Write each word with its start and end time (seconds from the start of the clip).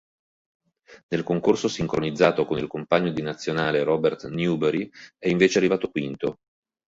Nel 1.09 1.21
concorso 1.23 1.67
sincronizzato, 1.67 2.45
con 2.47 2.57
il 2.57 2.65
compagno 2.65 3.11
di 3.11 3.21
nazionale 3.21 3.83
Robert 3.83 4.23
Newbery, 4.29 4.89
è 5.19 5.27
invece 5.29 5.59
arrivato 5.59 5.91
quinto. 5.91 6.37